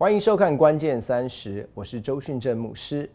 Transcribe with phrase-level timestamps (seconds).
[0.00, 3.10] 欢迎收看《关键三十》，我是周训正牧师。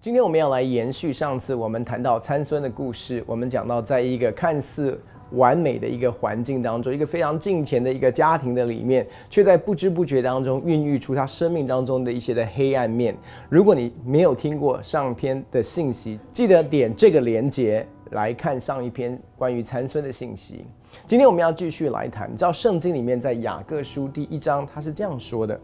[0.00, 4.98] 今天我们要来延续上次我们谈到参孙的故事，我们讲到在一个看似
[5.34, 13.16] 完美的一个环境当中，一个非常近前的一个家庭的里面，却在不知不觉当中孕育出他生命当中的一些的黑暗面。
[13.48, 20.64] 如果你没有听过上篇的信息，记得点这个连接来看上一篇关于参孙的信息。
[21.06, 25.58] 今天我们要继续来谈，你知道圣经里面在雅各书第一章，他是这样说的：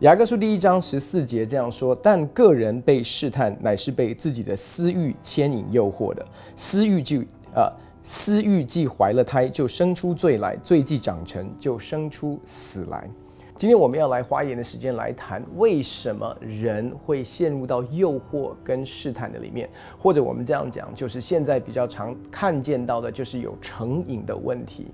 [0.00, 7.20] 雅各书第一章十四节这样说，但个人被试探，乃是被自己的私欲牵引诱惑的，私欲就
[7.54, 7.72] 呃。
[8.04, 13.08] 私欲既怀了胎，就生出罪来；罪既长成，就生出死来。
[13.54, 24.88] 今天我们要来花一点的时间来谈，为什么人会陷入到诱惑跟试探的里面，或者我们这样讲，就是现在比较常看见到的，就是有成瘾的问题。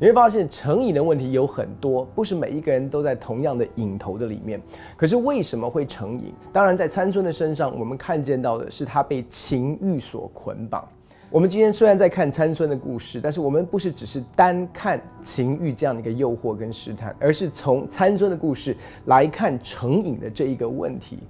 [0.00, 4.60] 你会发现，成瘾的问题有很多，不是每一个人都在同样的瘾头的里面。
[4.96, 6.32] 可是为什么会成瘾？
[6.52, 10.86] 当然，在参孙的身上，我们看见到的是他被情欲所捆绑。
[11.32, 21.20] 我们今天虽然在看参孙的故事，但是我们不是只是单看情欲这样的一个诱惑跟试探，而是从参孙的故事来看成瘾的这一个问题。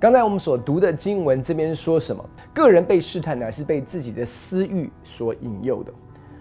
[0.00, 2.28] 刚才我们所读的经文这边说什么？
[2.52, 5.92] 个人被试探乃是被自己的私欲所引诱的。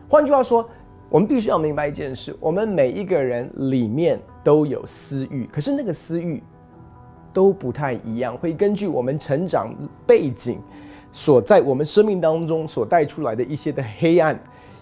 [0.10, 0.68] 换句话说，
[1.08, 6.42] 我们必须要明白一件事：我们每一个人里面都有私欲，可是那个私欲
[7.32, 9.72] 都不太一样，会根据我们成长
[10.08, 10.60] 背景。
[11.16, 14.38] 所在我们生命当中所带出来的一些的黑暗，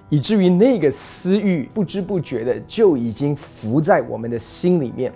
[0.09, 5.13] 以至于那个私欲不知不觉的就已经浮在我们的心里面。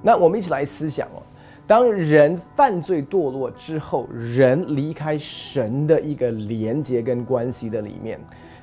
[0.00, 1.20] 那我们一起来思想哦，
[1.66, 8.16] 当人犯罪堕落之后，人离开神的一个连接跟关系的里面，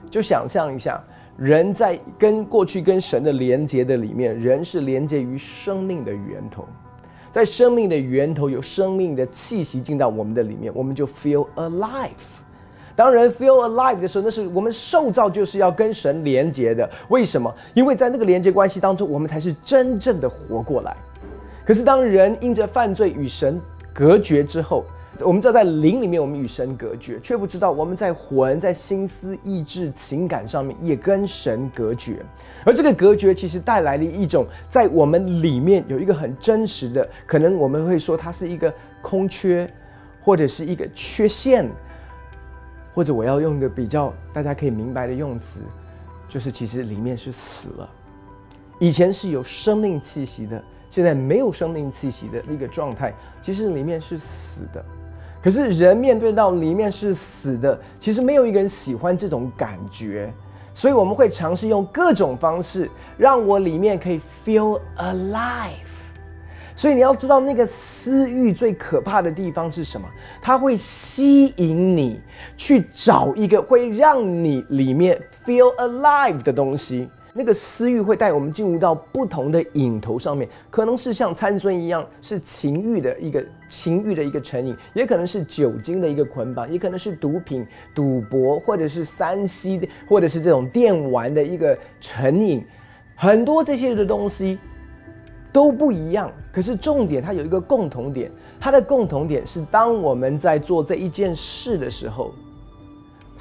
[0.10, 0.98] 就想象一下，
[1.36, 6.66] 人在跟过去跟神的连接的里面，人是连接于生命的源头。
[7.32, 12.40] 在生命的源头有生命的气息进到我们的里面，我们就 feel alive。
[12.94, 16.88] 当人 feel alive 的时候，那是我们受造就是要跟神连接的。
[17.08, 17.52] 为什么？
[17.74, 20.96] 因为在那个连接关系当中，我们才是真正的活过来。
[21.66, 23.60] 可是当人因着犯罪与神
[23.94, 24.84] 隔绝之后，
[25.20, 32.26] 我们知道，在灵里面，我们与神隔绝，却不知道我们在魂、在心思、意志、情感上面也跟神隔绝。
[32.66, 39.70] 而这个隔绝，其实带来了一种在我们里面有一个很真实的，可能我们会说它是一个空缺，
[40.22, 41.70] 或者是一个缺陷，
[42.94, 45.60] 或者我要用一个比较大家可以明白的用词，
[46.30, 47.90] 就是其实里面是死了。
[48.80, 54.84] 以前是有生命气息的，现在没有生命气息的那个状态，其实里面是死的。
[55.44, 60.32] 可是人面对到里面是死的，其实没有一个人喜欢这种感觉，
[60.74, 66.00] 所以我们会尝试用各种方式让我里面可以 feel alive。
[66.76, 70.08] 所以你要知道，那个私欲最可怕的地方是什么？
[70.42, 72.20] 它会吸引你
[72.58, 77.10] 去找一个会让你里面 feel alive 的东西。
[77.34, 87.66] 那个私欲会带我们进入到不同的瘾头上面，可能是像参孙一样，是情欲的一个情欲的一个成瘾，也可能是酒精的一个捆绑，也可能是毒品、
[87.96, 92.66] 赌博，或者是三 C 的，或者是这种电玩的一个成瘾。
[93.16, 94.60] 很多这些的东西
[95.54, 102.34] 都不一样，可是重点它有一个共同点，它的共同点是当我们在做这一件事的时候。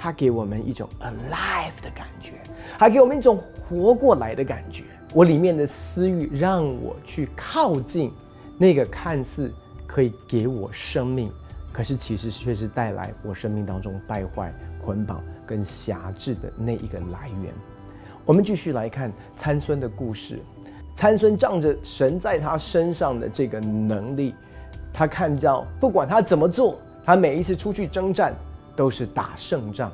[0.02, 2.32] 它给我们一种 alive 的感觉，
[2.78, 4.84] 还给我们一种活过来的感觉。
[5.12, 8.10] 我里面的私欲让我去靠近
[8.56, 9.52] 那个看似
[9.86, 11.30] 可以给我生命，
[11.70, 14.50] 可是其实却是带来我生命当中败坏、
[14.82, 17.52] 捆绑跟辖制的那一个来源。
[18.24, 20.38] 我们继续来看参孙的故事。
[20.94, 24.34] 参孙仗着神在他身上的这个能力，
[24.94, 28.34] 他看到不管他怎么做，他每一次出去征战。
[28.80, 29.92] 都是打胜仗，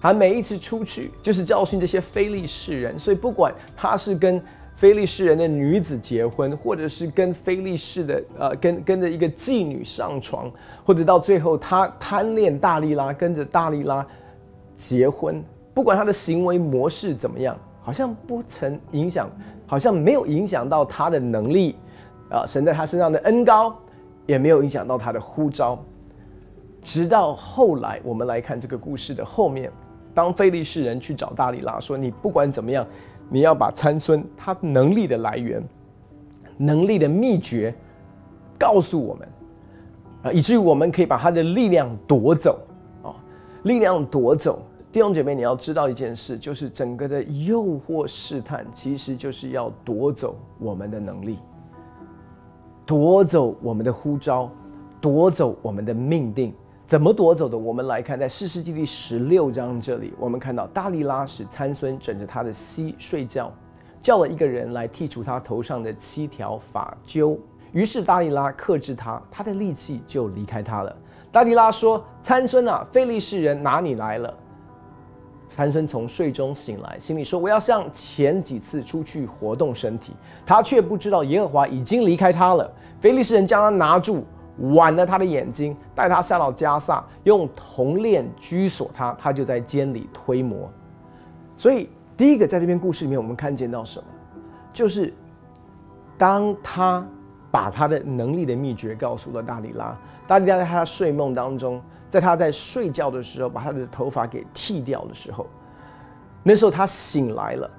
[0.00, 4.42] 他每一次出去就是教训这些非利士人，所以不管他是跟
[4.74, 10.50] 非利士人的女子结婚，或者是跟非利士的呃跟跟着一个妓女上床，
[10.84, 14.04] 或者到最后他贪恋大力拉，跟着大力拉
[14.74, 15.40] 结婚，
[15.72, 19.30] 不管他的行为模式怎么样，好像不曾影响，
[19.68, 21.76] 好像没有影响到他的能力
[22.28, 23.72] 啊，神在他身上的恩高，
[24.26, 25.80] 也没有影响到他的呼召。
[26.86, 29.72] 直到后来，我们来看这个故事的后面，
[30.14, 32.86] 当菲利士人去找大力拉说：“你不管怎么样，
[33.28, 35.60] 你要把参孙他能力的来源、
[36.56, 37.74] 能力的秘诀
[38.56, 39.28] 告诉我们。”
[40.22, 42.56] 啊，以至于我们可以把他的力量夺走
[43.02, 43.10] 啊，
[43.64, 44.62] 力量夺走。
[44.92, 51.40] 弟兄姐妹，你要知道一件事，就是整个的诱惑试探，其实就是要夺走我们的能力，
[52.86, 54.48] 夺走我们的呼召，
[55.00, 56.54] 夺走我们的命定。
[56.86, 57.58] 怎么夺走的？
[57.58, 63.52] 我们来看，在四世纪第十六章这里，我们看到大利拉使参孙枕着他的膝睡觉，
[64.00, 67.36] 叫了一个人来剔除他头上的七条发揪。
[67.72, 70.96] 于是大利拉克制他，他的力气就离开他了。
[71.32, 74.32] 大利拉说：“参孙啊，非利士人拿你来了。”
[75.50, 80.12] 参孙从睡中醒来，心里说：“我要像前几次出去活动身体。”
[80.46, 82.72] 他却不知道耶和华已经离开他了。
[83.00, 84.24] 非利士人将他拿住。
[84.58, 90.70] 剜了他的眼睛，带他下到加萨，用铜链拘锁他，他就在监里推磨。
[91.56, 94.06] 所以，第一个在这篇故事里面，我们看见到什么？
[94.72, 95.12] 就是
[96.18, 97.06] 当他
[97.50, 105.46] 把他的能力的秘诀告诉了大里拉，大里拉在他睡梦当中，在他在睡觉的时候，把他的头发给剃掉的时候，
[106.42, 107.70] 那时候他醒来了，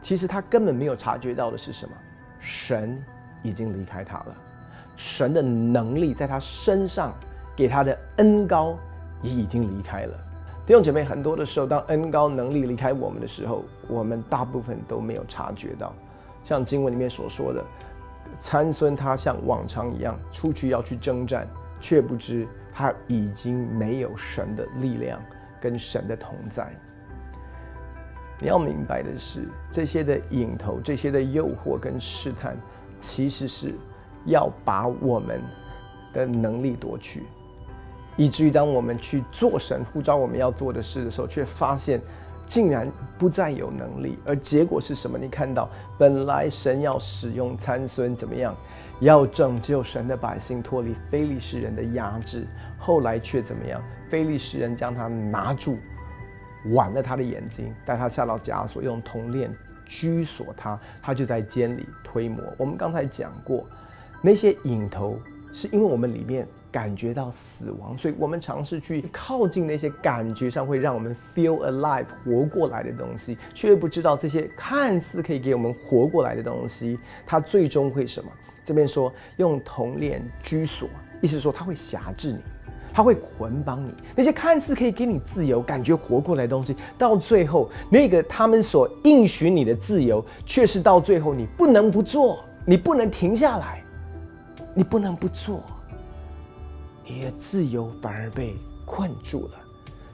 [0.00, 1.92] 其实他根本没有察觉到的是什么？
[2.38, 3.00] 神
[3.42, 4.34] 已经离开他了。
[5.02, 7.14] 神的能力在他身上
[7.56, 8.76] 给他的恩高
[9.22, 10.14] 也已经离开了。
[10.66, 15.94] 弟兄姐妹，很多的时候，当恩高能力离开我们的时候，我们大部分都没有察觉到。
[16.44, 17.64] 像经文里面所说的，
[18.38, 21.48] 参孙他像往常一样出去要去征战，
[21.80, 25.18] 却不知他已经没有神的力量
[25.58, 26.70] 跟神的同在。
[28.38, 32.54] 你要明白的是，这些的引头、这些的诱惑跟试探，
[32.98, 33.74] 其实是。
[34.26, 35.42] 要把我们
[36.12, 37.24] 的能力夺去，
[38.16, 42.00] 以至于当我们去做神呼召我们要做的事的时候，却发现
[42.44, 44.18] 竟然不再有能力。
[44.26, 45.16] 而结果是什么？
[45.18, 48.54] 你看到，本来神要使用参孙怎么样，
[49.00, 52.46] 要拯救神的百姓脱离非利士人的压制，
[52.76, 53.82] 后来却怎么样？
[54.08, 55.78] 非利士人将他拿住，
[56.66, 59.50] 剜了他的眼睛，带他下到枷锁，用铜链
[59.86, 62.42] 拘锁他，他就在监里推磨。
[62.58, 63.64] 我们刚才讲过。
[64.22, 65.18] 那些影头
[65.52, 78.30] 是因为我们里面感觉到死亡，所以我们尝试去靠近那些感觉上会让我们 feel alive 活过来的东西，却不知道这些看似可以给我们活过来的东西，它最终会什么？
[78.62, 80.88] 这边说用铜链拘锁，
[81.20, 82.38] 意思是说它会辖制你，
[82.92, 83.92] 它会捆绑你。
[84.14, 93.79] 那些看似可以给你自由、感觉活过来的东西，到最后那个他们所应许你的自由，却是到最后你不能不做，你不能停下来。
[94.74, 95.62] 你不能不做，
[97.04, 98.56] 你的自由反而被
[98.86, 99.54] 困住了。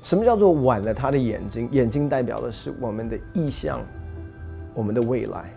[0.02, 1.68] 什么叫做晚了他的眼睛？
[1.72, 3.80] 眼睛代表的是我们的意向，
[4.74, 5.52] 我们的未来。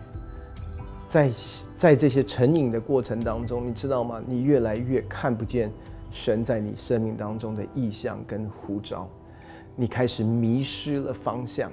[1.06, 1.30] 在
[1.74, 4.20] 在这些成瘾的过程当中，你知道吗？
[4.26, 5.70] 你越来越看不见
[6.10, 9.08] 神在你生命当中的意向跟呼召，
[9.76, 11.70] 你开始迷失了方向。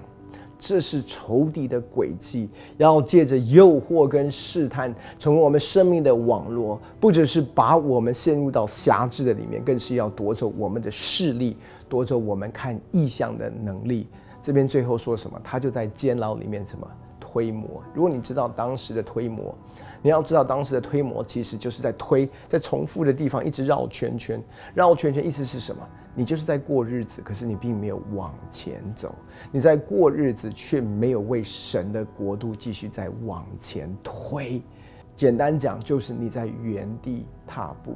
[0.60, 11.56] 这是仇敌的诡计，要借着诱惑跟试探，成为我们生命的网络，不只是把我们陷入到狭制的里面，更是要夺走我们的视力，
[11.88, 14.08] 夺走我们看意象的能力。
[14.42, 15.40] 这边最后说什么？
[15.44, 16.88] 他就在监牢里面什么
[17.20, 17.82] 推磨？
[17.94, 19.56] 如果你知道当时的推磨。
[20.02, 24.42] 你要知道，当时的推磨其实就是在推，在重复的地方一直绕圈圈，
[24.74, 25.82] 绕圈圈意思是什么？
[26.14, 29.14] 你就是在过日子，可是你并没有往前走，
[29.52, 34.62] 你在过日子，却没有为神的国度继续在往前推。
[35.16, 37.96] 简单讲，就是你在原地踏步。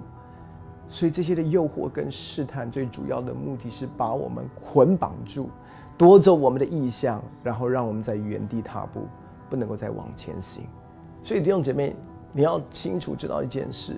[0.88, 5.50] 所以这些的诱惑跟试探，最主要的目的是把我们捆绑住，
[5.98, 9.08] 夺走我们的意向，然后让我们在原地踏步，
[9.50, 10.64] 不能够再往前行。
[11.24, 11.96] 所以弟兄姐妹，
[12.32, 13.96] 你要清楚知道一件事：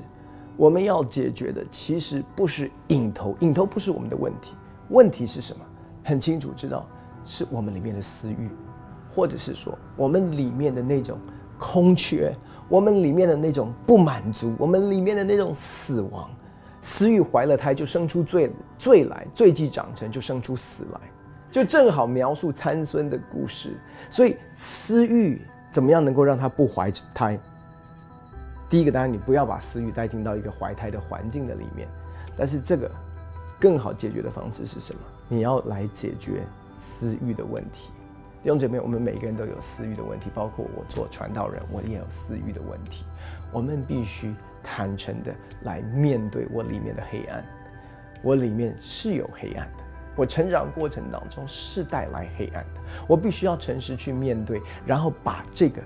[0.58, 4.56] 我们要解决的其实不是引头，引头不是我们的问题。
[4.90, 5.64] 问题是什么？
[6.04, 6.86] 很清楚知道，
[7.24, 8.50] 是我们里面的私欲，
[9.08, 11.18] 或者是说我们里面的那种
[11.58, 12.36] 空缺，
[12.68, 16.30] 我们里面的那种不满足，我们里面的那种死亡。
[16.82, 21.00] 私欲怀了胎，就生出罪罪来；罪既长成，就生出死来。
[21.50, 23.80] 就正好描述参孙的故事。
[24.10, 25.42] 所以私欲。
[25.74, 27.36] 怎么样能够让他不怀胎？
[28.70, 31.88] 第一个，当然你不要把私欲带进到一个怀胎的环境的里面。
[32.38, 32.90] 但是这个
[33.60, 35.02] 更好解决的方式是什么？
[35.28, 36.44] 你要来解决
[36.76, 37.92] 私欲的问题。
[38.44, 43.04] 弟兄姐妹，我们每个人都有私欲的问题，包括我做传道人，我也有私欲的问题。
[43.52, 47.44] 我们必须坦诚的来面对我里面的黑暗。
[48.22, 49.83] 我里面是有黑暗的。
[50.16, 55.82] 我成长过程当中是带来黑暗的，我必须要诚实去面对，然后把这个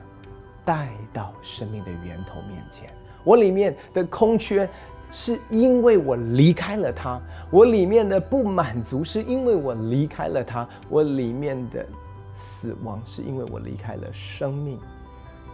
[0.66, 2.90] 带到生命的源头面前。
[3.24, 4.70] 我里面的空缺
[5.12, 11.86] 是因为我离开了他，我里面的不满足是因为我离开了他，我里面的
[12.34, 14.80] 死亡是因为我离开了生命。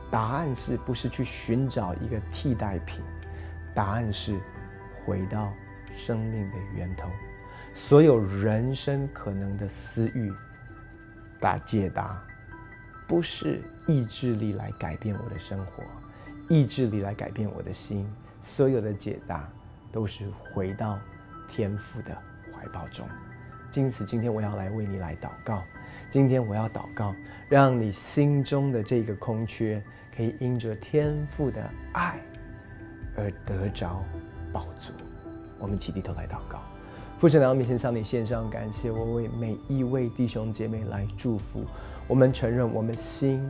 [0.10, 3.02] 答案是不是去寻找一个替代品？
[3.74, 4.40] 答案是
[5.06, 5.52] 回到
[5.96, 7.08] 生命的源头。
[7.74, 10.32] 所有人生可能的私欲，
[11.40, 12.22] 答解答，
[13.08, 15.84] 不是意志力来改变我的生活，
[16.50, 18.08] 意志力来改变我的心。
[18.42, 19.50] 所有的解答
[19.92, 21.00] 都是回到
[21.48, 22.16] 天父的
[22.52, 23.08] 怀抱中。
[23.74, 25.64] 因此，今天我要来为你来祷告。
[26.10, 27.16] 今天我要祷告，
[27.50, 29.84] 让你心中的这个空缺，
[30.16, 32.20] 可以因着天父的爱
[33.18, 34.04] 而得着
[34.52, 34.94] 饱足。
[35.58, 36.62] 我们起低头来祷告。
[37.24, 41.64] 父神来到面前向你献上感谢，我为每一位弟兄姐妹来祝福。
[42.06, 43.42] 我们承认，我们心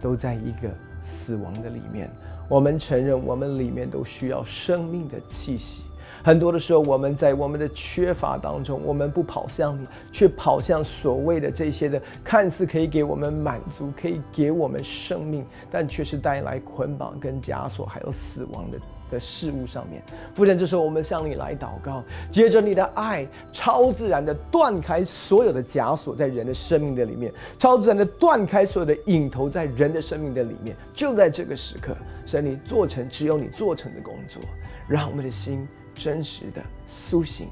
[0.00, 0.70] 都在一个
[1.02, 2.10] 死亡的里面。
[2.48, 5.84] 我们承认，我们里面都需要生命的气息。
[6.24, 18.78] 很多的时候，我们在我们的缺乏当中，我们不跑向你，却跑向所谓的这些的看似可以给我们满足、可以给我们生命，但却是带来捆绑、跟枷锁，还有死亡的。
[19.10, 20.02] 的事物上面，
[20.34, 30.76] 父神，这时候我们向你来祷告，接着你的爱超自然的断开所有的枷锁在人的生命的里面，超自然的断开所有的影头在人的生命的里面。
[30.92, 34.42] 就在这个时刻，神，你做成只有你做成的工作，
[34.88, 37.48] 让我们的心真实的苏醒、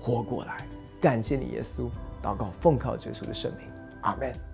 [0.00, 0.56] 活过来。
[1.00, 1.88] 感谢你，耶稣，
[2.22, 3.66] 祷告奉靠耶稣的圣名，
[4.02, 4.47] 阿门。